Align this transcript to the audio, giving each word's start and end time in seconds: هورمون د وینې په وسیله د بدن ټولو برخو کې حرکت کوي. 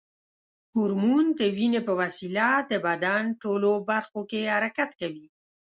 هورمون 0.75 1.25
د 1.39 1.41
وینې 1.55 1.81
په 1.87 1.93
وسیله 2.01 2.49
د 2.71 2.73
بدن 2.85 3.23
ټولو 3.41 3.71
برخو 3.89 4.19
کې 4.29 4.51
حرکت 4.55 4.89
کوي. 5.01 5.27